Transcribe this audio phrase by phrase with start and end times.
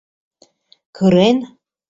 [0.97, 1.37] Кырен?